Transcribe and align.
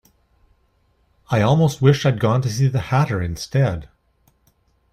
I 1.29 1.41
almost 1.41 1.79
wish 1.79 2.07
I’d 2.07 2.19
gone 2.19 2.41
to 2.41 2.49
see 2.49 2.67
the 2.67 2.79
Hatter 2.89 3.21
instead! 3.21 3.87